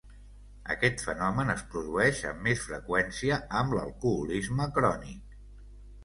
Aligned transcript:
Aquest 0.75 1.01
fenomen 1.07 1.53
es 1.53 1.59
produeix 1.73 2.21
amb 2.29 2.41
més 2.47 2.63
freqüència 2.69 3.37
amb 3.59 3.75
l'alcoholisme 3.81 4.67
crònic. 4.79 5.37